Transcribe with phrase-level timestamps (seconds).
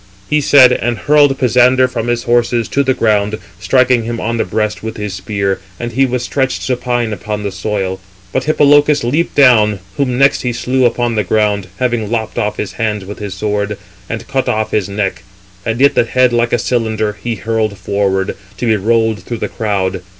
[0.27, 4.43] He said, and hurled Pisander from his horses to the ground, striking him on the
[4.43, 7.99] breast with his spear; and he was stretched supine upon the soil.
[8.33, 12.71] But Hippolochus leaped down, whom next he slew upon the ground, having lopped off his
[12.71, 13.77] hands with his sword,
[14.09, 15.21] and cut off his neck;
[15.67, 19.47] and it (the head) like a cylinder, he hurled forward, to be rolled through the
[19.49, 20.01] crowd.